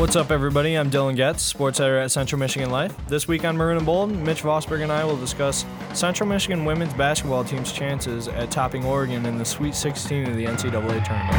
[0.00, 0.76] What's up, everybody?
[0.76, 2.96] I'm Dylan Getz, sports editor at Central Michigan Life.
[3.06, 6.94] This week on Maroon and Bold, Mitch Vosberg and I will discuss Central Michigan women's
[6.94, 11.36] basketball team's chances at topping Oregon in the Sweet 16 of the NCAA tournament.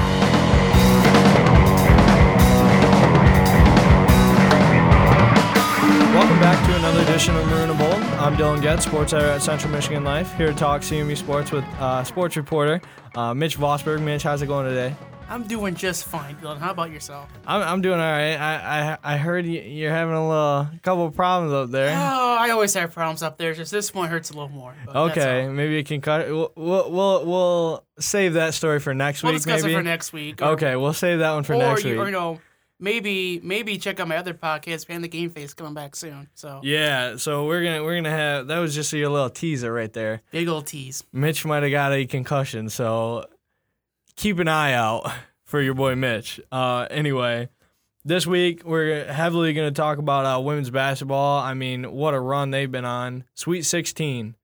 [6.14, 7.94] Welcome back to another edition of Maroon and Bold.
[8.22, 11.64] I'm Dylan Getz, sports editor at Central Michigan Life, here to talk CMU sports with
[11.80, 12.80] uh, sports reporter
[13.16, 14.04] uh, Mitch Vosberg.
[14.04, 14.96] Mitch, how's it going today?
[15.32, 16.58] I'm doing just fine, Dylan.
[16.60, 17.30] How about yourself?
[17.48, 18.36] I'm, I'm doing all right.
[18.36, 21.96] I, I I heard you, you're having a little couple of problems up there.
[21.98, 23.54] Oh, I always have problems up there.
[23.54, 24.76] Just this one hurts a little more.
[24.94, 26.28] Okay, maybe you can cut.
[26.28, 29.40] We'll, we'll we'll we'll save that story for next We'll week.
[29.40, 29.74] discuss maybe.
[29.74, 30.42] it for next week.
[30.42, 32.00] or- Okay, we'll save that one for or next you, week.
[32.02, 32.42] or you know,
[32.82, 36.28] maybe maybe check out my other podcast, Fan the Game Face, coming back soon.
[36.34, 39.94] So yeah, so we're gonna we're gonna have that was just your little teaser right
[39.94, 40.24] there.
[40.32, 41.06] big old tease.
[41.14, 43.28] Mitch might have got a concussion, so
[44.18, 45.10] keep an eye out
[45.52, 46.40] for your boy Mitch.
[46.50, 47.50] Uh, anyway,
[48.06, 51.40] this week we're heavily going to talk about uh, women's basketball.
[51.40, 53.26] I mean, what a run they've been on.
[53.34, 54.36] Sweet 16.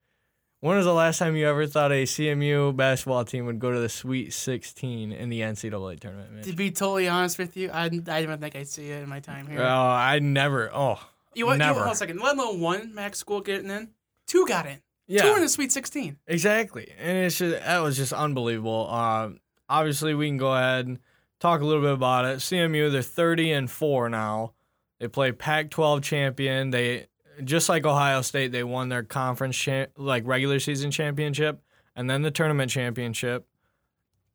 [0.60, 3.80] When was the last time you ever thought a CMU basketball team would go to
[3.80, 6.34] the Sweet 16 in the NCAA tournament?
[6.34, 6.46] Mitch?
[6.46, 9.22] To be totally honest with you, I, I didn't think I'd see it in my
[9.22, 9.62] time here.
[9.62, 10.70] Oh, I never.
[10.74, 11.00] Oh,
[11.34, 11.54] you what?
[11.54, 11.80] You never.
[11.80, 12.20] know, hold a second.
[12.20, 13.92] Let alone one MAC school getting in.
[14.26, 14.82] Two got in.
[15.08, 15.22] yeah.
[15.22, 16.18] Two in the Sweet 16.
[16.28, 18.90] Exactly, and it's just that was just unbelievable.
[18.90, 19.30] Uh,
[19.70, 21.00] obviously, we can go ahead and
[21.40, 22.40] talk a little bit about it.
[22.40, 24.54] CMU, they're thirty and four now.
[25.00, 26.72] They play Pac-12 champion.
[26.72, 27.08] They
[27.44, 31.62] just like Ohio State, they won their conference cha- like regular season championship
[31.96, 33.46] and then the tournament championship.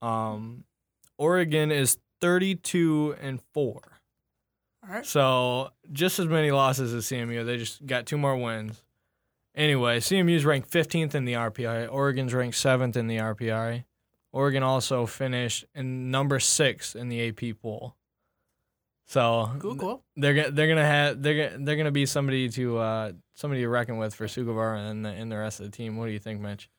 [0.00, 0.64] Um,
[1.19, 3.80] Oregon is thirty-two and four.
[4.84, 5.06] All right.
[5.06, 7.47] So just as many losses as CMU.
[7.47, 8.83] They just got two more wins.
[9.55, 11.92] Anyway, CMU's ranked 15th in the RPI.
[11.92, 13.84] Oregon's ranked seventh in the RPI.
[14.33, 17.97] Oregon also finished in number six in the AP poll.
[19.06, 20.05] So Cool, cool.
[20.16, 23.98] they're they're gonna have they're gonna, they're gonna be somebody to uh, somebody to reckon
[23.98, 25.97] with for Sue Guevara and the, and the rest of the team.
[25.97, 26.71] What do you think, Mitch?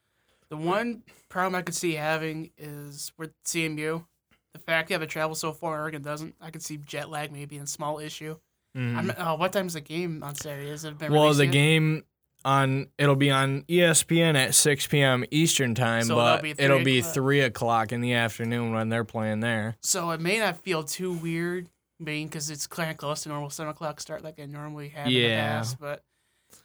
[0.48, 4.04] The one problem I could see having is with CMU,
[4.52, 6.34] the fact you have to travel so far, Oregon doesn't.
[6.40, 8.36] I could see jet lag maybe a small issue.
[8.76, 10.68] I'm, uh, what time's the game on Saturday?
[10.68, 11.52] Is it been Well, the yet?
[11.52, 12.02] game
[12.44, 15.24] on it'll be on ESPN at 6 p.m.
[15.30, 17.14] Eastern time, So but be three it'll be o'clock.
[17.14, 19.76] three o'clock in the afternoon when they're playing there.
[19.82, 21.68] So it may not feel too weird,
[22.02, 25.06] being because it's kind of close to normal seven o'clock start like I normally have
[25.06, 25.58] in the Yeah.
[25.58, 25.78] past.
[25.80, 26.02] But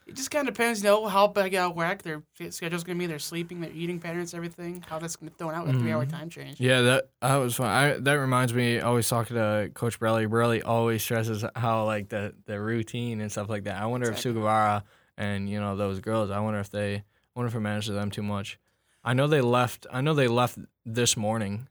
[0.05, 3.05] it just kind of depends, you know, how big out whack their schedule's gonna be,
[3.05, 6.09] their sleeping, their eating patterns, everything, how that's gonna throw out with a three-hour Mhm.
[6.11, 6.59] time change.
[6.59, 7.67] Yeah, that that was fun.
[7.67, 8.79] I, that reminds me.
[8.79, 10.27] Always talking to Coach Brelly.
[10.27, 13.81] Brelly always stresses how like the the routine and stuff like that.
[13.81, 14.31] I wonder Exactly.
[14.31, 14.83] if Sue Guevara
[15.19, 16.31] and you know those girls.
[16.31, 16.95] I wonder if they.
[16.95, 17.03] I
[17.35, 18.57] wonder if it manages them too much.
[19.03, 19.85] I know they left.
[19.91, 21.67] I know they left this morning.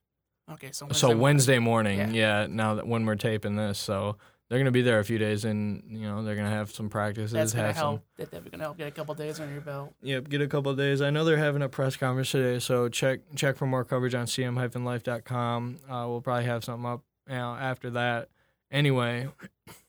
[0.53, 1.17] Okay, so so.
[1.17, 2.43] Wednesday morning, Yeah.
[2.43, 2.47] yeah.
[2.49, 4.17] Now that when we're taping this, so
[4.49, 7.33] they're gonna be there a few days, and you know they're gonna have some practices.
[7.33, 8.05] That's gonna some, help.
[8.17, 9.95] That, that's gonna help get a couple days under your belt.
[10.03, 11.03] Yep, get a couple of days.
[11.03, 14.27] I know they're having a press conference today, so check check for more coverage on
[14.27, 15.79] cm-life.com.
[15.89, 18.29] Uh, we'll probably have something up you know, after that.
[18.71, 19.29] Anyway,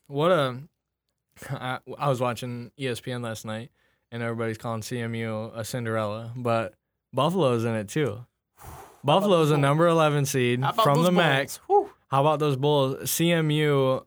[0.08, 0.58] what a
[1.50, 3.70] I, I was watching ESPN last night,
[4.10, 6.74] and everybody's calling CMU a Cinderella, but
[7.12, 8.24] Buffalo's in it too.
[9.02, 11.48] Buffalo's a number 11 seed from the MAC.
[12.10, 12.96] How about those Bulls?
[13.04, 14.04] CMU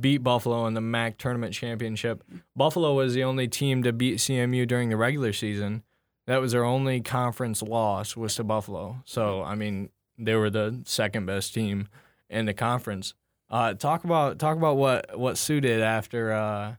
[0.00, 2.22] beat Buffalo in the MAC tournament championship.
[2.54, 5.82] Buffalo was the only team to beat CMU during the regular season.
[6.26, 8.98] That was their only conference loss was to Buffalo.
[9.06, 11.88] So I mean, they were the second best team
[12.28, 13.14] in the conference.
[13.50, 16.74] Uh, talk about talk about what what Sue did after uh,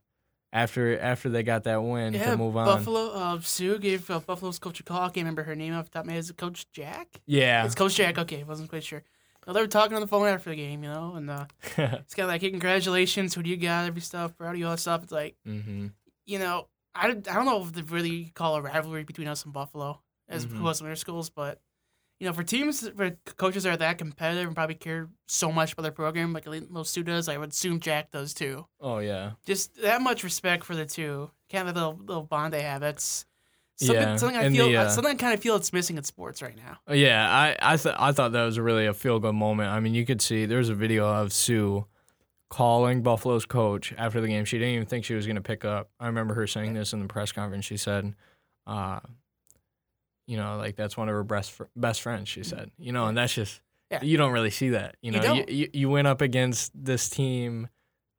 [0.54, 2.66] after after they got that win Yeah, to move on.
[2.78, 3.12] Buffalo.
[3.12, 5.02] Uh, Sue gave uh, Buffalo's coach a call.
[5.02, 6.20] I can't remember her name off the top of my head.
[6.20, 7.22] Is it Coach Jack?
[7.26, 8.18] Yeah, It's Coach Jack.
[8.20, 9.04] Okay, wasn't quite sure.
[9.48, 12.14] Well, they were talking on the phone after the game, you know, and uh, it's
[12.14, 14.72] kind of like, hey, congratulations, who do you got, every stuff, proud of you, all
[14.72, 15.02] that stuff.
[15.04, 15.88] It's like, hmm
[16.26, 19.52] you know, I, I don't know if they really call a rivalry between us and
[19.54, 20.58] Buffalo as Mhm.
[20.60, 21.60] opposed to other schools, but
[22.20, 25.74] you know, for teams, for coaches that are that competitive and probably care so much
[25.74, 28.66] about their program, like little Sue does, I would assume Jack does too.
[28.82, 29.32] Oh yeah.
[29.46, 32.84] Just that much respect for the two, kind of the little, little bond they have.
[32.84, 33.26] It's
[33.78, 35.98] something, Yeah, something I and feel, the, uh, something I kind of feel it's missing
[35.98, 36.78] in sports right now.
[36.90, 39.70] Uh, Yeah, I I, th- I thought that was really a feel good moment.
[39.70, 41.86] I mean, you could see there's a video of Sue
[42.50, 44.44] calling Buffalo's coach after the game.
[44.44, 45.90] She didn't even think she was going to pick up.
[46.00, 47.64] I remember her saying this in the press conference.
[47.66, 48.14] She said,
[48.68, 49.00] uh,
[50.30, 52.30] you know, like that's one of her best fr- best friends.
[52.30, 54.04] She said, you know, and that's just Yeah.
[54.04, 54.96] you don't really see that.
[55.02, 55.50] You know, you, don't.
[55.50, 57.68] you you went up against this team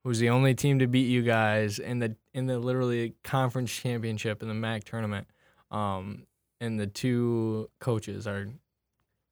[0.03, 4.43] who's the only team to beat you guys in the in the literally conference championship
[4.43, 5.29] in the MAC tournament.
[5.71, 6.27] Um,
[6.61, 8.49] and the two coaches are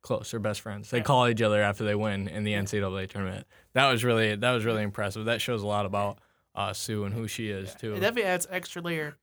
[0.02, 0.30] close.
[0.30, 0.90] They're best friends.
[0.90, 1.02] They Yeah.
[1.04, 3.46] call each other after they win in the NCAA tournament.
[3.74, 5.24] That was really that was really impressive.
[5.24, 6.20] That shows a lot about
[6.54, 7.94] uh, Sue and who she is too.
[7.94, 9.16] It definitely adds extra layer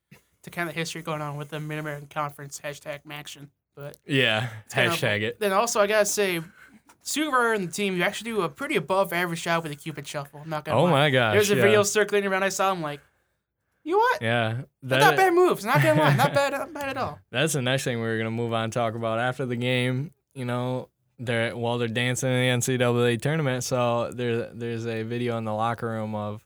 [0.46, 3.50] to kind of the history going on with the Mid American Conference hashtag Maction.
[3.76, 5.40] But yeah, kind of- hashtag it.
[5.40, 6.42] then also I gotta say,
[7.06, 10.08] Sugar and the team, you actually do a pretty above average job with the Cupid
[10.08, 10.40] Shuffle.
[10.44, 10.92] I'm not gonna Oh lie.
[10.92, 11.34] my gosh.
[11.34, 11.62] There's a yeah.
[11.62, 12.44] video circulating around.
[12.44, 12.72] I saw.
[12.72, 13.00] I'm like,
[13.84, 14.22] you know what?
[14.22, 15.64] Yeah, not that, bad moves.
[15.66, 16.16] Not gonna lie.
[16.16, 16.54] Not bad.
[16.54, 17.20] Not bad at all.
[17.32, 20.14] that's the next thing we are gonna move on and talk about after the game.
[20.34, 20.90] You know,
[21.20, 23.64] they're while they're dancing in the NCAA tournament.
[23.64, 26.45] So there's there's a video in the locker room of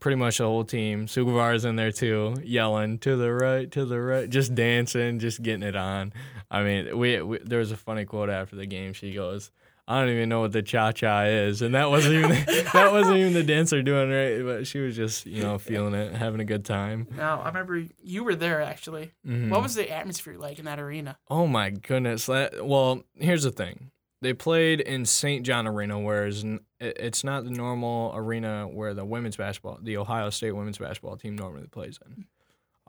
[0.00, 1.06] pretty much the whole team.
[1.08, 5.42] Sue Guevara's in there too, yelling to the right, to the right, just dancing, just
[5.42, 6.12] getting it on.
[6.50, 8.92] I mean, we, we there was a funny quote after the game.
[8.92, 9.50] She goes.
[9.88, 12.30] I don't even know what the cha cha is, and that wasn't even
[12.72, 16.12] that wasn't even the dancer doing right, but she was just you know feeling it,
[16.12, 17.06] having a good time.
[17.16, 19.12] Now I remember you were there actually.
[19.24, 19.48] Mhm.
[19.48, 21.18] What was the atmosphere like in that arena?
[21.30, 22.26] Oh my goodness!
[22.26, 23.92] That, well, here's the thing.
[24.26, 25.46] They played in St.
[25.46, 26.44] John Arena, whereas
[26.80, 31.36] it's not the normal arena where the women's basketball, the Ohio State women's basketball team
[31.36, 32.26] normally plays in.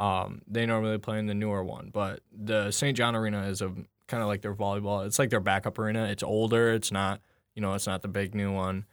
[0.04, 2.98] Um, they normally play in the newer one, but the St.
[2.98, 3.72] John Arena is a
[4.08, 5.06] kind of like their volleyball.
[5.06, 6.06] It's like their backup arena.
[6.06, 6.74] It's older.
[6.74, 7.22] It's not,
[7.54, 8.86] you know, it's not the big new one.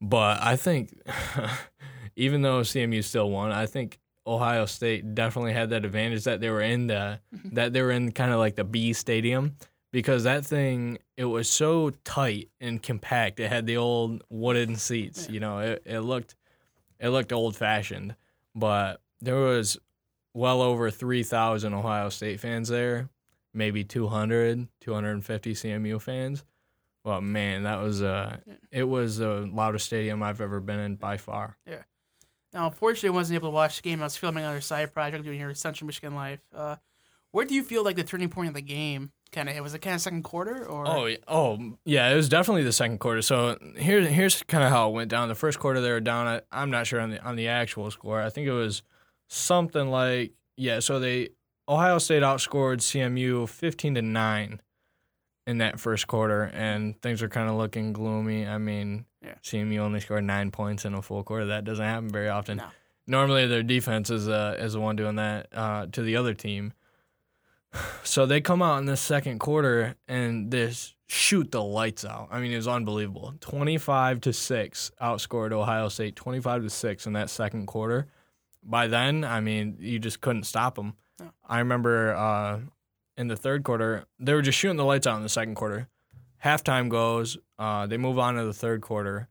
[0.00, 1.00] But I think,
[2.16, 6.50] even though CMU still won, I think Ohio State definitely had that advantage that they
[6.50, 7.20] were in the
[7.52, 9.54] that they were in kind of like the B stadium
[9.94, 13.38] because that thing it was so tight and compact.
[13.38, 15.28] It had the old wooden seats.
[15.30, 16.34] You know, it, it looked
[16.98, 18.16] it looked old fashioned,
[18.56, 19.78] but there was
[20.34, 23.08] well over 3,000 Ohio State fans there,
[23.54, 26.44] maybe 200, 250 CMU fans.
[27.04, 28.38] Well, man, that was uh
[28.72, 31.56] it was the loudest stadium I've ever been in by far.
[31.70, 31.84] Yeah.
[32.52, 34.00] Now, unfortunately, I wasn't able to watch the game.
[34.00, 36.40] I was filming another side project doing here at Central Michigan Life.
[36.52, 36.76] Uh,
[37.30, 39.62] where do you feel like the turning point of the game kind of hit?
[39.62, 40.86] Was it kind of second quarter or?
[40.88, 41.16] Oh, yeah.
[41.28, 42.10] oh, yeah.
[42.10, 43.20] It was definitely the second quarter.
[43.22, 45.28] So here's here's kind of how it went down.
[45.28, 46.26] The first quarter they were down.
[46.26, 48.20] I, I'm not sure on the on the actual score.
[48.22, 48.82] I think it was
[49.28, 50.80] something like yeah.
[50.80, 51.30] So they
[51.68, 54.60] Ohio State outscored CMU 15 to nine
[55.46, 58.46] in that first quarter, and things were kind of looking gloomy.
[58.46, 59.34] I mean, Yeah.
[59.42, 61.46] CMU only scored nine points in a full quarter.
[61.46, 62.58] That doesn't happen very often.
[62.58, 62.66] No.
[63.06, 66.72] Normally, their defense is uh, is the one doing that uh, to the other team.
[68.02, 72.28] So they come out in the second quarter and this shoot the lights out.
[72.30, 73.34] I mean, it was unbelievable.
[73.40, 78.06] 25 to 6 outscored Ohio State 25 to 6 in that second quarter.
[78.62, 80.94] By then, I mean, you just couldn't stop them.
[81.20, 81.30] No.
[81.46, 82.60] I remember uh,
[83.16, 85.88] in the third quarter, they were just shooting the lights out in the second quarter.
[86.42, 89.28] Halftime goes, uh, they move on to the third quarter.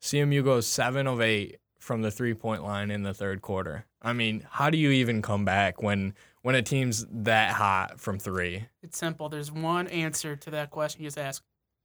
[0.00, 3.86] CMU goes 7 of 8 from the three-point line in the third quarter.
[4.00, 8.18] I mean, how do you even come back when when a team's that hot from
[8.18, 8.66] 3?
[8.82, 9.28] It's simple.
[9.28, 11.42] There's one answer to that question you just ask.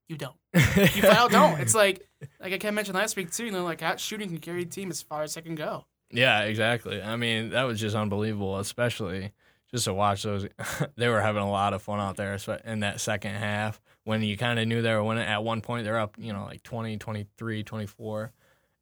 [0.07, 0.36] You don't.
[0.54, 1.59] You flat out don't.
[1.59, 2.07] It's like,
[2.39, 3.45] like I kind of mentioned last week too.
[3.45, 5.86] You know, like hot shooting can carry a team as far as it can go.
[6.12, 7.01] Yeah, exactly.
[7.01, 9.33] I mean, that was just unbelievable, especially
[9.71, 10.48] just to watch those.
[10.95, 14.38] they were having a lot of fun out there in that second half when you
[14.38, 15.25] kind of knew they were winning.
[15.25, 18.31] At one point, they're up, you know, like 20, 23, 24.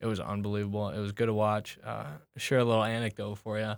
[0.01, 0.89] It was unbelievable.
[0.89, 1.80] It was good to watch.
[1.83, 2.06] Uh,
[2.38, 3.74] share a little anecdote for you.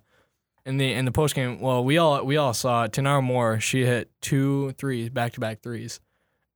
[0.68, 3.60] In the in the post game, well, we all we all saw Tinara Moore.
[3.60, 6.02] She hit two threes, back to back threes,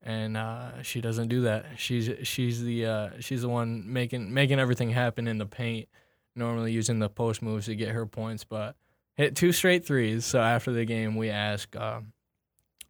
[0.03, 1.65] and uh, she doesn't do that.
[1.77, 5.87] She's she's the uh, she's the one making making everything happen in the paint
[6.35, 8.75] normally using the post moves to get her points, but
[9.15, 10.25] hit two straight threes.
[10.25, 12.13] So after the game, we ask um,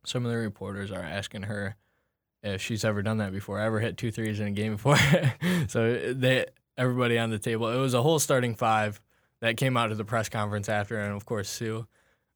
[0.06, 1.76] some of the reporters are asking her
[2.44, 4.98] if she's ever done that before, ever hit two threes in a game before.
[5.68, 6.46] so they
[6.78, 7.70] everybody on the table.
[7.70, 9.00] It was a whole starting five
[9.42, 11.88] that came out of the press conference after, and of course Sue.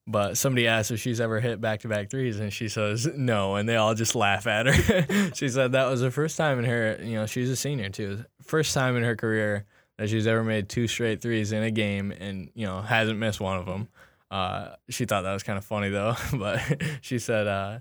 [0.07, 3.55] But somebody asked if she's ever hit back to back threes, and she says no,
[3.55, 5.31] and they all just laugh at her.
[5.33, 8.23] she said that was the first time in her, you know, she's a senior too,
[8.43, 9.65] first time in her career
[9.97, 13.39] that she's ever made two straight threes in a game and you know hasn't missed
[13.39, 13.87] one of them.
[14.29, 16.59] Uh, she thought that was kind of funny though, but
[17.01, 17.79] she said, uh,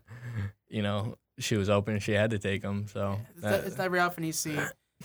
[0.68, 2.86] you know, she was open, she had to take them.
[2.88, 4.56] So It's, not, it's not very often you see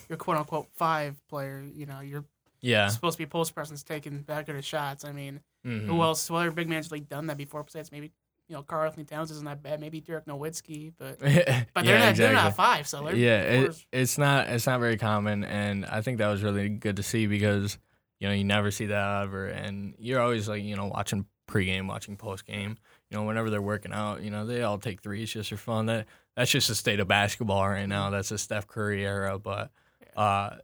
[0.08, 1.64] your quote unquote five player.
[1.74, 2.26] You know, you're
[2.62, 5.06] yeah, It's supposed to be post presence taking backward shots.
[5.06, 5.86] I mean, Mhm.
[5.88, 6.30] who else?
[6.30, 7.64] Well, big man's really done that before?
[7.64, 8.12] Besides maybe
[8.48, 9.80] you know, Karl-Anthony Towns isn't that bad.
[9.80, 12.14] Maybe Dirk Nowitzki, but but yeah, they're not exactly.
[12.18, 12.88] they're not five.
[12.88, 16.42] So they're yeah, it, it's not it's not very common, and I think that was
[16.42, 17.78] really good to see because
[18.20, 21.88] you know you never see that ever, and you're always like you know watching pregame,
[21.88, 22.78] watching postgame.
[23.12, 25.86] You know, whenever they're working out, you know they all take threes just for fun.
[25.86, 28.10] That that's just the state of basketball right now.
[28.10, 29.70] That's a Steph Curry era, but
[30.18, 30.56] uh,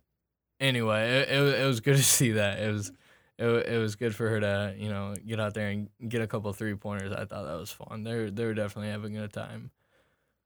[0.60, 2.60] anyway, it, it, it was good to see that.
[2.60, 2.92] It was.
[3.38, 6.28] It, it was good for her to you know get out there and get a
[6.28, 7.12] couple three pointers.
[7.12, 8.06] I thought that was fun.
[8.06, 9.72] They're they're definitely having a good time.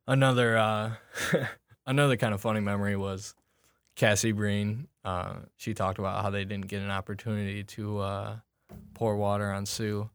[0.08, 0.94] another uh,
[1.86, 3.36] another kind of funny memory was
[3.96, 4.88] Cassie Breen.
[5.06, 8.36] Uh, she talked about how they didn't get an opportunity to uh,
[8.96, 10.10] pour water on Sue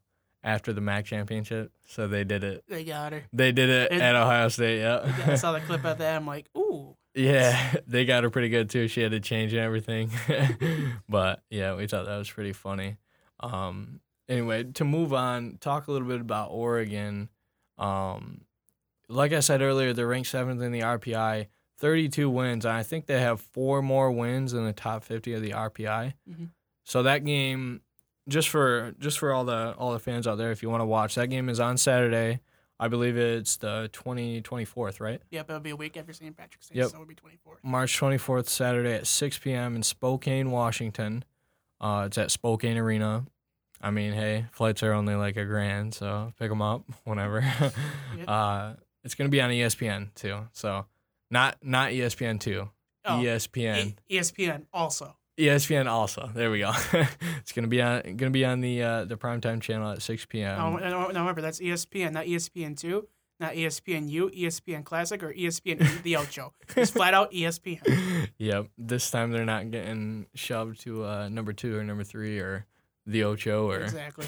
[0.45, 2.63] after the MAC championship, so they did it.
[2.69, 3.23] They got her.
[3.33, 4.79] They did it It- at Ohio State.
[4.79, 5.11] Yeah.
[5.25, 6.15] I saw the clip of that.
[6.15, 6.95] I'm like, ooh.
[7.13, 8.87] yeah, they got her pretty good too.
[8.87, 10.11] She had to change and everything,
[11.09, 12.97] but yeah, we thought that was pretty funny.
[13.39, 13.99] Um,
[14.29, 17.29] anyway, to move on, talk a little bit about Oregon.
[17.77, 18.41] Um,
[19.09, 21.47] like I said earlier, they're ranked seventh in the RPI,
[21.79, 22.65] 32 wins.
[22.65, 26.13] And I think they have four more wins in the top 50 of the RPI.
[26.29, 26.49] Mhm.
[26.83, 27.81] So that game,
[28.27, 30.85] just for just for all the all the fans out there, if you want to
[30.85, 32.39] watch, that game is on Saturday.
[32.77, 35.21] I believe it's the 20, 24th, right?
[35.31, 36.35] Yep, it'll be a week after St.
[36.35, 36.89] Patrick's Day, Yep.
[36.89, 37.59] so it'll be 24th.
[37.63, 39.77] March 24th, Saturday at 6 p.m.
[39.77, 41.23] in Spokane, Washington.
[41.79, 43.27] Uh, it's at Spokane Arena.
[43.81, 47.45] I mean, hey, flights are only like a grand, so pick them up whenever.
[48.27, 48.73] uh,
[49.05, 50.85] it's gonna be on ESPN too, so
[51.31, 52.69] not not ESPN two,
[53.05, 55.15] Oh, ESPN, E- ESPN also.
[55.37, 56.29] ESPN also.
[56.33, 56.71] There we go.
[57.39, 60.57] it's gonna be on gonna be on the uh, the primetime channel at 6 p.m.
[60.57, 63.07] no, no, no, remember, that's ESPN, not ESPN 2,
[63.39, 66.53] not ESPN U, ESPN Classic, or ESPN The Ocho.
[66.75, 68.29] It's flat out ESPN.
[68.37, 68.67] yep.
[68.77, 72.65] This time they're not getting shoved to uh, number two or number three or
[73.05, 74.25] the Ocho or Exactly.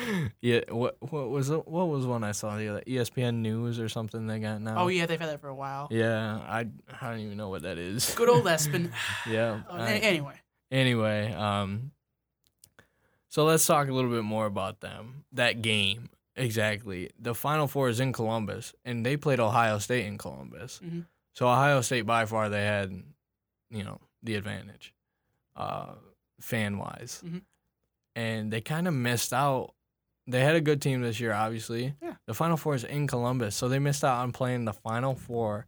[0.40, 0.60] yeah.
[0.68, 1.66] What what was it?
[1.66, 4.76] What was one I saw the other ESPN News or something they got now?
[4.78, 5.88] Oh, yeah, they've had that for a while.
[5.90, 6.66] Yeah, I
[7.00, 8.14] I don't even know what that is.
[8.14, 8.90] Good old Espen.
[9.26, 9.60] yeah.
[9.68, 10.34] Oh, I- anyway,
[10.70, 11.92] anyway, um,
[13.28, 15.24] so let's talk a little bit more about them.
[15.32, 17.10] That game exactly.
[17.18, 20.80] The Final Four is in Columbus, and they played Ohio State in Columbus.
[20.84, 21.06] Mhm.
[21.32, 22.90] So Ohio State by far they had,
[23.70, 24.92] you know, the advantage,
[25.56, 25.92] uh,
[26.40, 27.42] fan wise, Mhm.
[28.14, 29.74] And they kind of missed out.
[30.26, 31.94] They had a good team this year, obviously.
[32.02, 32.14] Yeah.
[32.26, 35.66] The Final Four is in Columbus, so they missed out on playing the Final Four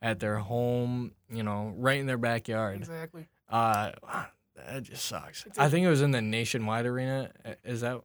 [0.00, 2.76] at their home, you know, right in their backyard.
[2.76, 3.26] exactly.
[3.48, 3.92] Uh,
[4.56, 5.44] that just sucks.
[5.58, 7.30] I think it was in the Nationwide Arena.
[7.64, 8.00] Is that?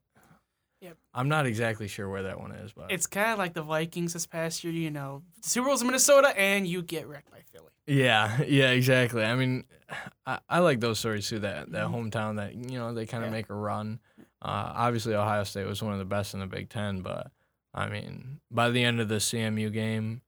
[0.81, 0.97] Yep.
[1.13, 4.13] I'm not exactly sure where that one is, but It's kind of like the Vikings
[4.13, 5.23] this past year, you know.
[5.41, 7.71] Super Bowl's in Minnesota, and you get wrecked by Philly.
[7.85, 9.23] yeah, yeah, exactly.
[9.23, 9.65] I mean,
[10.25, 11.39] I, I like those stories too.
[11.39, 12.11] That that Mhm.
[12.11, 13.37] hometown that you know they kind of Yeah.
[13.37, 13.99] make a run.
[14.41, 17.31] Uh, obviously, Ohio State was one of the best in the Big Ten, but
[17.73, 20.21] I mean, by the end of the CMU game,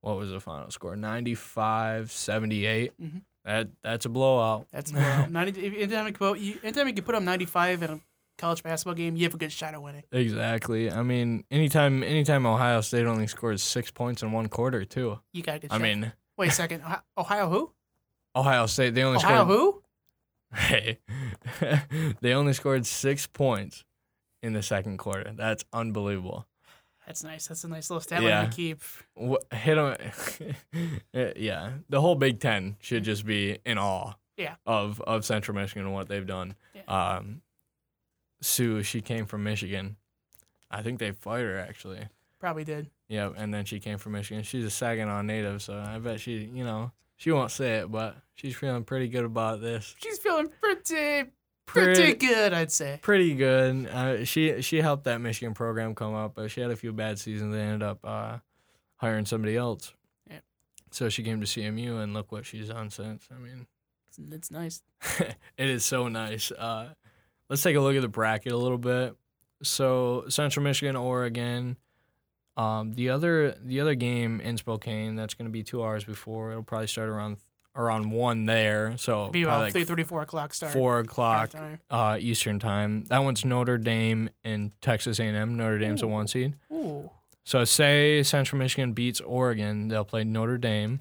[0.00, 0.96] what was the final score?
[0.96, 2.92] 95-78.
[3.00, 3.22] Mhm.
[3.44, 4.66] That that's a blowout.
[4.72, 8.00] That's well, 90, if- anytime you, anytime you can put up 95 in a
[8.40, 10.02] college basketball game, you have a good shot at winning.
[10.12, 10.90] Exactly.
[10.90, 15.20] I mean, anytime anytime Ohio State only scores six points in one quarter, too.
[15.32, 15.82] You got a good I shot.
[15.82, 16.82] mean, Wait a second.
[17.18, 17.72] Ohio, who?
[18.34, 19.82] Ohio State they only Ohio scored who?
[20.54, 20.98] Hey,
[22.20, 23.84] they only scored six points
[24.42, 25.32] in the second quarter.
[25.36, 26.46] That's unbelievable.
[27.06, 27.46] That's nice.
[27.48, 28.40] That's a nice little stat Yeah.
[28.40, 28.80] line to keep.
[29.14, 29.96] What, hit 'em-
[31.36, 34.14] yeah, the whole Big Ten should just be in awe.
[34.36, 34.54] Yeah.
[34.64, 36.54] Of of Central Michigan and what they've done.
[36.74, 36.82] Yeah.
[37.16, 37.42] Um,
[38.40, 39.96] Sue, she came from Michigan.
[40.70, 42.08] I think they fired her actually.
[42.38, 42.88] Probably did.
[43.08, 44.42] Yeah, and then she came from Michigan.
[44.44, 48.16] She's a Saginaw native, so I bet she, you know, she won't say it, but
[48.34, 49.94] she's feeling pretty good about this.
[49.98, 51.30] She's feeling pretty,
[51.66, 52.98] pretty good, I'd say.
[53.02, 53.86] pretty good.
[53.88, 57.18] Uh, she she helped that Michigan program come up, but she had a few bad
[57.18, 57.52] seasons.
[57.52, 58.38] They ended up uh,
[58.96, 59.92] hiring somebody else.
[60.30, 60.38] Yeah.
[60.92, 63.28] So she came to CMU, and look what she's done since.
[63.34, 63.66] I mean,
[64.08, 64.82] It's, it's nice.
[65.58, 66.52] it is so nice.
[66.52, 66.94] Uh,
[67.50, 69.14] let's take a look at the bracket a little bit.
[69.62, 71.76] So Central Michigan, Oregon.
[72.56, 76.50] Um, the other the other game in Spokane that's going to be two hours before.
[76.52, 77.36] It'll probably start around
[77.76, 78.96] around one there.
[78.96, 80.72] So Be about like three thirty four o'clock start.
[80.72, 81.50] four o'clock
[81.90, 83.04] uh, Eastern time.
[83.04, 85.56] That one's Notre Dame and Texas A&M.
[85.56, 86.54] Notre Dame's a one seed.
[86.72, 87.10] Ooh.
[87.44, 91.00] So say Central Michigan beats Oregon, they'll play Notre Dame,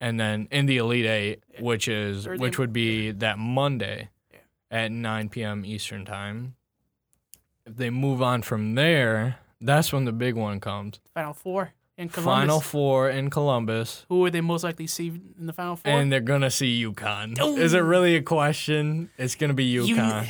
[0.00, 4.10] and then in the Elite Eight, which is which would be that Monday.
[4.72, 5.64] At 9 p.m.
[5.64, 6.56] Eastern time.
[7.64, 10.98] If they move on from there, that's when the big one comes.
[11.14, 12.40] Final four in Columbus.
[12.40, 14.04] Final four in Columbus.
[14.08, 15.92] Who would they most likely see in the final four?
[15.92, 17.38] And they're gonna see UConn.
[17.58, 19.10] Is it really a question?
[19.18, 20.26] It's gonna be You- UConn.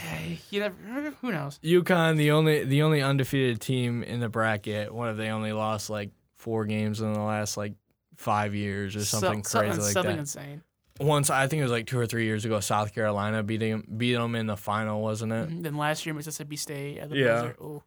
[0.51, 0.75] You, never.
[1.23, 1.59] Who knows?
[1.63, 4.93] UConn, the only the only undefeated team in the bracket.
[4.93, 7.73] What have they only lost like four games in the last like
[8.17, 10.27] five years or something So- crazy like something that?
[10.29, 10.63] Something insane.
[11.01, 13.85] Once I think it was like two or three years ago, South Carolina beat them
[13.97, 15.63] beat them in the final, wasn't it?
[15.63, 17.53] Then last year Mississippi State at the Yeah.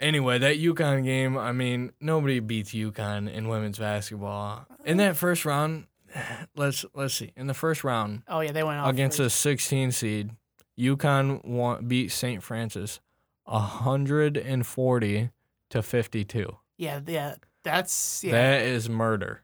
[0.00, 1.38] Anyway, that UConn game.
[1.38, 4.66] I mean, nobody beats UConn in women's basketball.
[4.84, 5.86] In that first round,
[6.56, 7.32] let's let's see.
[7.36, 9.36] In the first round Oh yeah, they went off against first.
[9.36, 10.30] a 16 seed,
[10.78, 12.42] UConn won, beat St.
[12.42, 13.00] Francis,
[13.46, 15.30] hundred and forty
[15.70, 16.56] to fifty two.
[16.76, 17.36] Yeah, yeah.
[17.62, 18.32] That's yeah.
[18.32, 19.42] That is murder.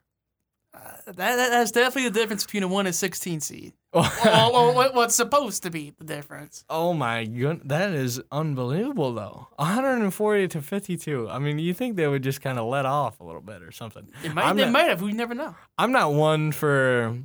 [0.77, 3.73] Uh, that, that that's definitely the difference between a one and sixteen seed.
[3.93, 6.63] well, what, what's supposed to be the difference?
[6.69, 9.47] Oh my god, that is unbelievable though.
[9.55, 11.29] 140 to 52.
[11.29, 13.71] I mean, you think they would just kind of let off a little bit or
[13.71, 14.07] something?
[14.23, 14.45] It might.
[14.45, 15.01] I'm they not- might have.
[15.01, 15.55] We never know.
[15.77, 17.17] I'm not one for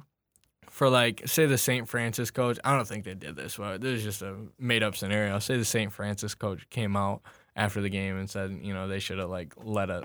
[0.71, 1.87] for like say the St.
[1.89, 2.59] Francis coach.
[2.65, 5.39] I don't think they did this, but this is just a made up scenario.
[5.41, 5.93] Say the St.
[5.93, 7.21] Francis coach came out
[7.55, 10.03] after the game and said, you know, they should have like let a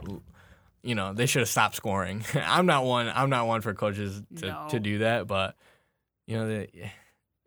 [0.84, 2.24] you know, they should have stopped scoring.
[2.34, 4.67] I'm not one I'm not one for coaches to, No.
[4.69, 5.55] to do that, but
[6.27, 6.91] you know, they,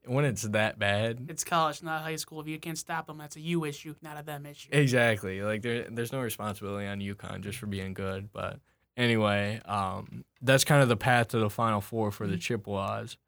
[0.07, 2.41] when it's that bad, It's college, not high school.
[2.41, 4.69] If you can't stop them, that's a you issue, not a them issue.
[4.73, 5.43] Exactly.
[5.43, 8.33] Like there, there's no responsibility on UConn just for being good.
[8.33, 8.59] But
[8.97, 13.19] anyway, um, that's kind of the path to the Final Four for the Chippewas.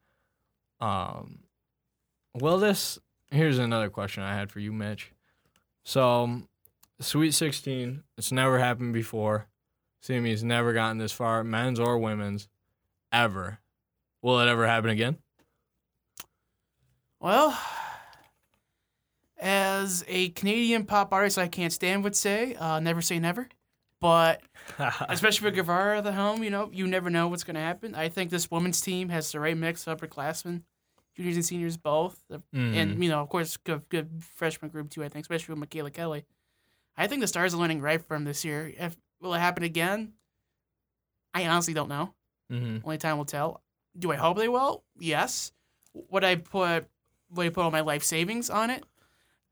[0.80, 1.40] Um,
[2.34, 2.98] will this?
[3.30, 5.12] Here's another question I had for you, Mitch.
[5.84, 6.42] So,
[7.00, 8.02] Sweet 16.
[8.18, 9.46] It's never happened before.
[10.02, 12.48] CMU's never gotten this far, men's or women's,
[13.12, 13.58] ever.
[14.20, 15.18] Will it ever happen again?
[17.20, 17.56] Well,
[19.38, 23.48] as a Canadian pop artist, I can't stand would say, uh, never say never.
[24.00, 24.42] But
[25.08, 27.94] especially with Guevara at the helm, you know, you never know what's going to happen.
[27.94, 30.62] I think this women's team has the right mix of upperclassmen,
[31.16, 32.20] juniors and seniors both,
[32.52, 32.76] Mm.
[32.76, 35.04] and you know, of course, good, good freshman group too.
[35.04, 36.24] I think, especially with Michaela Kelly.
[36.96, 38.72] I think the stars are learning right from this year.
[38.76, 40.12] If will it happen again?
[41.34, 42.12] I honestly don't know.
[42.50, 43.62] hmm Only time will tell.
[43.98, 44.84] Do I hope they will?
[44.98, 45.52] Yes.
[46.10, 46.86] Would I put
[47.34, 48.84] would I put all my life savings on it?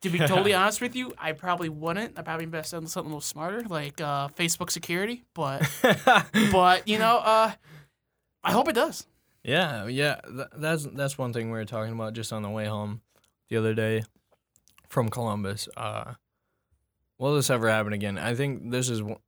[0.02, 2.18] To be totally honest with you, I probably wouldn't.
[2.18, 5.24] I probably invest in something a little smarter, like uh, Facebook security.
[5.34, 5.68] But
[6.52, 7.52] but you know, uh,
[8.42, 9.06] I hope it does.
[9.44, 12.66] Yeah, yeah, th- that's that's one thing we were talking about just on the way
[12.66, 13.00] home
[13.48, 14.02] the other day
[14.88, 15.68] from Columbus.
[15.76, 16.14] Uh,
[17.18, 18.18] will this ever happen again?
[18.18, 19.18] I think this is, one-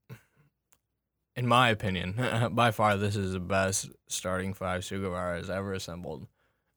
[1.37, 2.15] in my opinion,
[2.53, 6.27] by far this is the best starting five Sue Guevara has ever assembled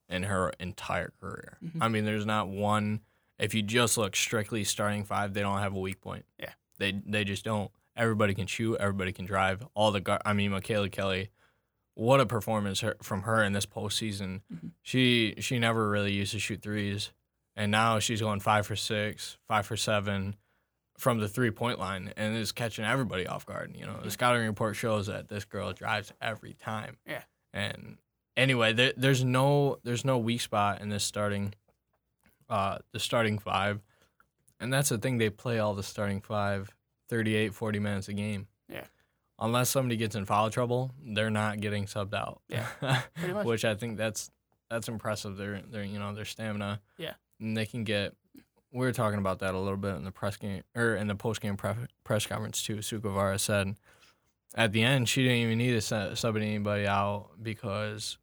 [0.09, 1.57] in her entire career.
[1.63, 1.77] Mhm.
[1.81, 3.01] I mean, there's not one.
[3.39, 6.25] If you just look strictly starting five, they don't have a weak point.
[6.39, 6.53] Yeah.
[6.77, 7.72] they they just don't.
[7.98, 8.75] Everybody can shoot.
[8.79, 9.65] Everybody can drive.
[9.74, 10.22] All the guard.
[10.25, 11.29] I mean, Michaela Kelly
[11.98, 14.41] what a performance her, from her in this postseason.
[14.53, 14.72] Mhm.
[14.81, 17.11] She she never really used to shoot threes,
[17.55, 20.35] and now she's going five for six, five for seven
[20.98, 23.75] from the three point line, and is catching everybody off guard.
[23.77, 26.98] You know, the scouting report shows that this girl drives every time.
[27.05, 27.24] Yeah.
[27.53, 27.98] And
[28.38, 31.53] anyway, there, there's no there's no weak spot in this starting,
[32.50, 33.81] uh, the starting five,
[34.60, 35.18] and that's the thing.
[35.18, 36.74] They play all the starting five
[37.10, 38.48] 38, 40 minutes a game.
[38.70, 38.86] Yeah.
[39.38, 42.42] Unless somebody gets in foul trouble, they're not getting subbed out.
[42.48, 43.01] Yeah.
[43.44, 44.31] Which I think that's
[44.70, 45.38] that's impressive.
[45.38, 46.81] Their their you know their stamina.
[46.98, 47.14] Yeah.
[47.40, 48.16] And they can get.
[48.75, 51.16] We were talking about that a little bit in the press game or in the
[51.16, 52.81] post game press press conference too.
[52.81, 53.75] Sue Guevara said
[54.53, 58.18] at the end she didn't even need to su- sub anybody out because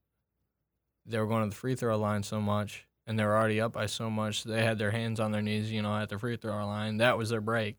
[1.07, 3.73] they were going to the free throw line so much and they were already up
[3.73, 4.45] by so much.
[4.45, 6.99] They had their hands on their knees, you know, at the free throw line.
[6.99, 7.77] That was their break.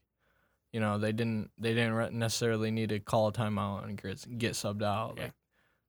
[0.72, 4.26] You know, they didn't they didn't re- necessarily need to call a timeout and get,
[4.40, 5.14] get subbed out.
[5.18, 5.26] Yeah.
[5.26, 5.34] Like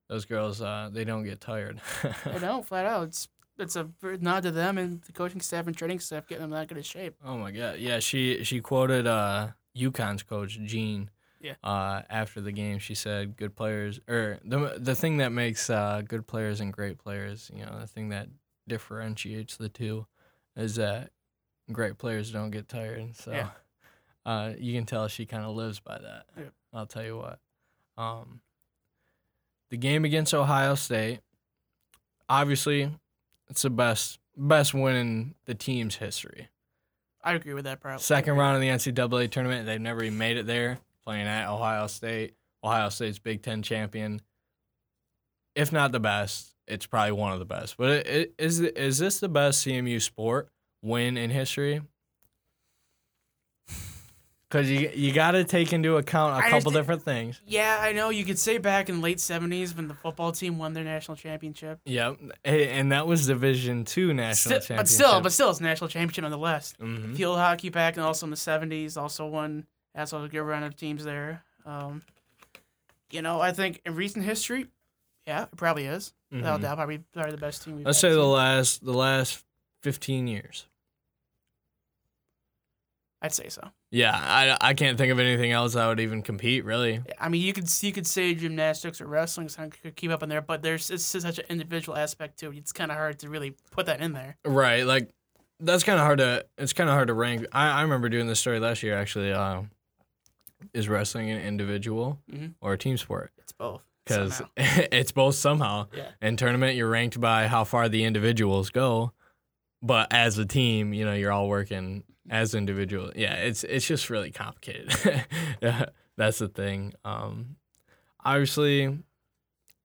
[0.07, 1.81] those girls, uh, they don't get tired.
[2.25, 3.07] they don't flat out.
[3.07, 3.89] It's it's a
[4.19, 6.85] nod to them and the coaching staff and training staff getting them that good of
[6.85, 7.15] shape.
[7.23, 7.79] Oh my god.
[7.79, 11.09] Yeah, she she quoted uh UConn's coach Gene.
[11.41, 11.53] Yeah.
[11.63, 16.01] Uh, after the game, she said, "Good players, or the the thing that makes uh,
[16.07, 18.29] good players and great players, you know, the thing that
[18.67, 20.07] differentiates the two,
[20.55, 21.11] is that
[21.71, 23.49] great players don't get tired." So, Yeah.
[24.25, 26.25] uh, you can tell she kind of lives by that.
[26.35, 26.43] Yeah.
[26.73, 27.39] I'll tell you what.
[27.95, 28.41] Um,
[29.69, 31.19] the game against Ohio State,
[32.27, 32.91] obviously,
[33.49, 36.49] it's the best best win in the team's history.
[37.23, 37.79] I agree with that.
[37.79, 40.79] Probably Second round of the NCAA tournament, they've never even made it there.
[41.05, 44.21] Playing at Ohio State, Ohio State's Big Ten champion.
[45.55, 47.77] If not the best, it's probably one of the best.
[47.77, 50.49] But it, it, is is this the best CMU sport
[50.81, 51.81] win in history?
[54.55, 57.41] Because you you got to take into account a I couple different things.
[57.45, 58.09] Yeah, I know.
[58.09, 61.17] You could say back in the late '70s when the football team won their national
[61.17, 61.79] championship.
[61.85, 64.77] Yep, A- and that was Division Two national championship.
[64.77, 66.73] but still, but still, it's a national championship nonetheless.
[66.79, 67.17] Mhm.
[67.17, 69.65] Field hockey back and also in the '70s, also won.
[69.93, 71.43] Has a good run of teams there.
[71.65, 72.01] Um,
[73.11, 74.67] you know, I think in recent history,
[75.27, 76.13] yeah, it probably is.
[76.31, 76.63] Without Mhm.
[76.63, 77.85] doubt, probably probably the best team we've.
[77.85, 79.43] let's say the last the last
[79.83, 80.65] fifteen years.
[83.21, 83.71] I'd say so.
[83.95, 87.01] Yeah, I, I can't think of anything else I would even compete, really.
[87.17, 90.27] I mean, you could you could say gymnastics or wrestling so could keep up in
[90.27, 92.57] there, but there's it's such an individual aspect to it.
[92.57, 94.35] It's kind of hard to really put that in there.
[94.45, 95.11] Right, like
[95.61, 97.45] that's kind of hard to it's kind of hard to rank.
[97.53, 99.31] I, I remember doing this story last year actually.
[99.31, 99.61] Uh,
[100.73, 102.55] Is wrestling an individual Mhm.
[102.59, 103.31] or a team sport?
[103.37, 103.81] It's both.
[104.05, 105.87] Because it's both somehow.
[105.95, 106.09] Yeah.
[106.21, 109.13] In tournament, you're ranked by how far the individuals go,
[109.85, 113.11] but as a team, you know, you're all working as individuals.
[113.15, 114.91] Yeah, it's it's just really complicated.
[116.17, 116.93] That's the thing.
[117.03, 117.57] Um,
[118.23, 118.97] obviously,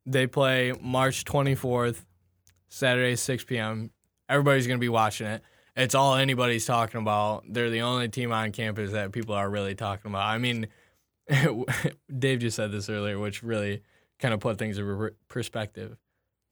[0.07, 2.05] they play March 24th,
[2.71, 3.91] Saturday, 6 p.m.
[4.29, 5.43] Everybody's gonna be watching it.
[5.77, 7.45] It's all anybody's talking about.
[7.49, 10.27] They're the only team on campus that people are really talking about.
[10.27, 10.69] I mean,
[12.19, 13.83] Dave just said this earlier, which really
[14.19, 15.97] kind of put things in perspective.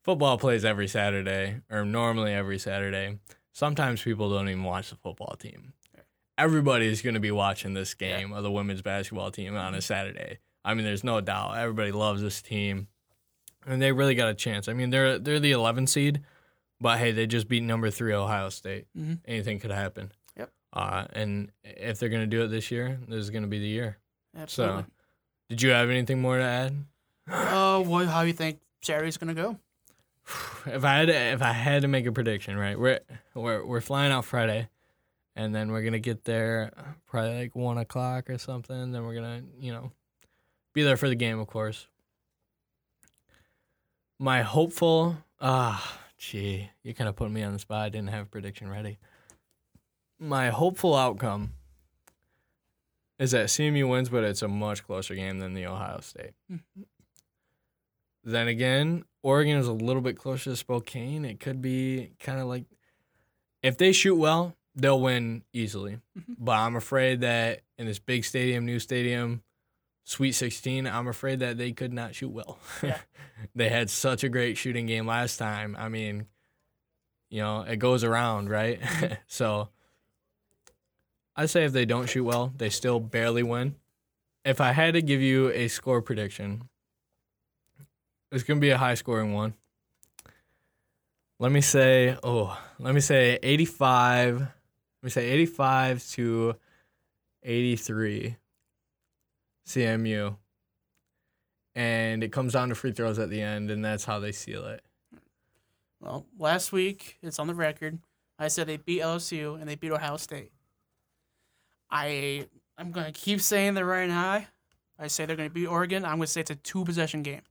[0.03, 3.17] Football plays every Saturday, or normally every Saturday.
[3.53, 5.73] Sometimes people don't even watch the football team.
[6.37, 10.37] Everybody's going to be watching this game of the women's basketball team on a Saturday.
[10.63, 11.57] I mean, there's no doubt.
[11.57, 12.87] Everybody loves this team,
[13.67, 14.69] and they really got a chance.
[14.69, 16.21] I mean, they're they're the 11 seed,
[16.79, 18.85] but hey, they just beat number three Ohio State.
[18.97, 19.19] Mhm.
[19.25, 20.11] Anything could happen.
[20.37, 20.51] Yep.
[20.71, 23.59] Uh, and if they're going to do it this year, this is going to be
[23.59, 23.97] the year.
[24.37, 24.83] Absolutely.
[24.83, 24.87] So,
[25.49, 26.73] Did you have anything more to add?
[27.31, 28.07] Oh, what?
[28.07, 29.57] How you think Saturday's gonna go?
[30.65, 32.79] If I had to, if I had to make a prediction, right?
[32.79, 32.99] We're
[33.33, 34.69] we're we're flying out Friday,
[35.35, 36.71] and then we're gonna get there
[37.07, 38.91] probably like one o'clock or something.
[38.91, 39.91] Then we're gonna you know
[40.73, 41.87] be there for the game, of course.
[44.17, 47.85] My hopeful ah gee, you kind of put me on the spot.
[47.85, 48.99] I didn't have a prediction ready.
[50.19, 51.53] My hopeful outcome
[53.17, 56.31] is that CMU wins, but it's a much closer game than the Ohio State.
[58.29, 61.25] Then again, Oregon is a little bit closer to Spokane.
[61.25, 62.65] It could be kind of like
[63.61, 65.99] if they shoot well, they'll win easily.
[66.17, 66.35] Mhm.
[66.37, 69.41] But I'm afraid that in this big stadium, new stadium,
[70.05, 72.57] Sweet 16, I'm afraid that they could not shoot well.
[72.81, 72.97] Yeah.
[73.55, 75.75] they had such a great shooting game last time.
[75.77, 76.25] I mean,
[77.29, 78.81] you know, it goes around, right?
[79.27, 79.69] so
[81.35, 83.75] I say if they don't shoot well, they still barely win.
[84.43, 86.69] If I had to give you a score prediction,
[88.31, 89.53] it's gonna be a high scoring one.
[91.39, 94.39] Let me say, oh, let me say 85.
[94.41, 94.49] Let
[95.01, 96.55] me say 85 to
[97.43, 98.35] 83
[99.65, 100.35] CMU.
[101.75, 104.65] And it comes down to free throws at the end, and that's how they seal
[104.65, 104.83] it.
[106.01, 107.99] Well, last week it's on the record.
[108.37, 110.51] I said they beat LSU and they beat Ohio State.
[111.91, 114.47] I I'm gonna keep saying they're running high.
[114.97, 116.05] I say they're gonna beat Oregon.
[116.05, 117.41] I'm gonna say it's a two possession game.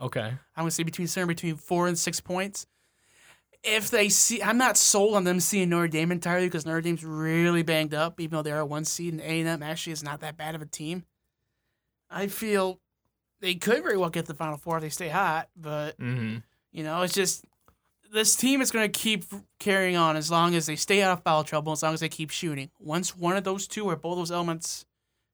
[0.00, 0.20] Okay.
[0.20, 2.66] I'm gonna say between somewhere between four and six points.
[3.64, 7.04] If they see, I'm not sold on them seeing Notre Dame entirely because Notre Dame's
[7.04, 9.92] really banged up, even though they are a one seed and A and M actually
[9.94, 11.04] is not that bad of a team.
[12.08, 12.78] I feel
[13.40, 16.36] they could very well get the Final Four if they stay hot, but Mm-hmm.
[16.72, 17.44] you know, it's just
[18.12, 19.24] this team is going to keep
[19.58, 22.08] carrying on as long as they stay out of foul trouble, as long as they
[22.08, 22.70] keep shooting.
[22.78, 24.86] Once one of those two or both those elements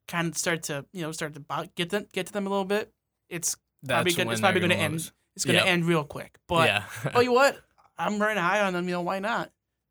[0.09, 2.65] kind of start to, you know, start to get them get to them a little
[2.65, 2.91] bit,
[3.29, 4.93] it's probably That's gonna, when it's probably going to end.
[4.95, 5.13] lose.
[5.37, 5.71] It's going to Yeah.
[5.71, 6.39] end real quick.
[6.47, 6.85] But yeah.
[7.11, 7.57] tell you what,
[7.99, 8.87] I'm running high on them.
[8.89, 9.51] You know, why not?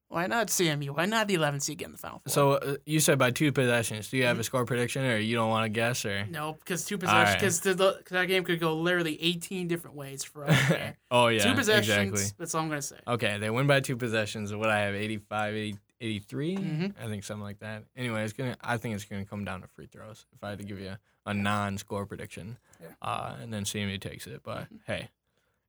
[0.10, 0.96] Why not CMU?
[0.96, 2.32] Why not the 11 seed get in the final four?
[2.32, 4.10] so uh, you said by two possessions.
[4.12, 6.28] Do you have a score prediction, or you don't want to guess, or?
[6.28, 7.74] no, because two possessions, right.
[7.74, 10.70] because that game could go literally 18 different ways for us.
[10.70, 10.98] there.
[11.12, 11.44] oh yeah.
[11.44, 12.12] two possessions.
[12.12, 12.36] Exactly.
[12.38, 12.98] That's all I'm going to say.
[13.08, 14.54] Okay, they win by two possessions.
[14.54, 16.58] What I have 85, 80, 83?
[16.58, 16.94] Mhm.
[17.02, 17.84] I think something like that.
[17.96, 18.58] Anyway, it's gonna.
[18.62, 20.26] I think it's gonna come down to free throws.
[20.34, 22.88] If I had to give you a, non-score prediction, Yeah.
[23.02, 24.42] uh, and then CMU takes it.
[24.44, 24.80] But Mhm.
[24.88, 25.10] hey,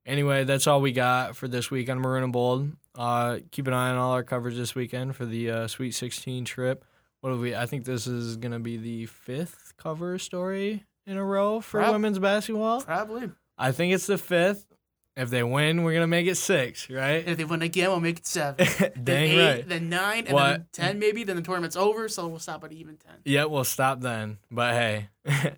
[0.05, 2.73] anyway, that's all we got for this week on Maroon and Bold.
[2.97, 6.45] Uh, keep an eye on all our coverage this weekend for the uh, Sweet 16
[6.45, 6.85] trip.
[7.21, 7.55] What do we?
[7.55, 11.93] I think this is gonna be the fifth cover story in a row for Prob-
[11.93, 12.83] women's basketball.
[12.83, 13.31] Probably.
[13.57, 14.74] I think it's the fifth.
[15.17, 17.27] If they win, we're gonna make it six, right?
[17.27, 18.67] If they win again, we'll make it seven.
[18.79, 19.69] Dang then eight, right.
[19.69, 20.51] then nine, and What?
[20.57, 21.23] then ten maybe.
[21.23, 23.15] Then the tournament's over, so we'll stop at even ten.
[23.25, 24.39] Yeah, we'll stop then.
[24.51, 25.09] But hey,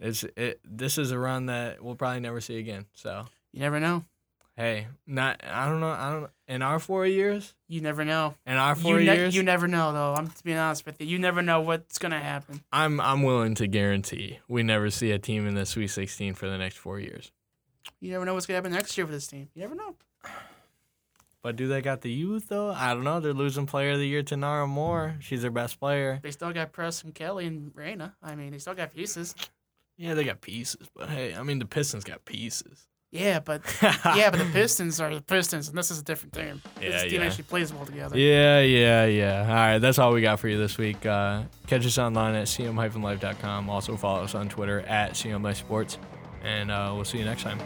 [0.00, 0.60] it's it.
[0.64, 2.86] This is a run that we'll probably never see again.
[2.94, 4.04] So You never know.
[4.56, 5.90] hey, not I don't know.
[5.90, 6.30] I don't.
[6.46, 8.34] In our four years, You never know.
[8.46, 10.14] in our four You, ne- years, you never know, though.
[10.14, 11.06] I'm to be honest with you.
[11.08, 12.62] You never know what's gonna happen.
[12.72, 16.48] I'm I'm willing to guarantee we never see a team in the Sweet 16 for
[16.48, 17.32] the next four years.
[18.00, 19.48] You never know what's gonna happen next year for this team.
[19.54, 19.94] You never know.
[21.42, 22.70] But do they got the youth though?
[22.70, 23.20] I don't know.
[23.20, 25.16] They're losing Player of the Year Tinara Moore.
[25.20, 26.20] She's their best player.
[26.22, 28.12] They still got Press and Kelly and Raina.
[28.22, 29.34] I mean, they still got pieces.
[29.96, 30.88] Yeah, they got pieces.
[30.94, 32.86] But hey, I mean the Pistons got pieces.
[33.12, 36.62] Yeah, but yeah, but the Pistons are the Pistons, and this is a different team.
[36.80, 37.26] Yeah, this team yeah.
[37.26, 38.16] actually plays well together.
[38.16, 39.40] Yeah, yeah, yeah.
[39.48, 41.04] All right, that's all we got for you this week.
[41.04, 43.68] Uh, catch us online at cm-life.com.
[43.68, 45.98] Also follow us on Twitter at cm sports,
[46.44, 47.58] and uh, we'll see you next time.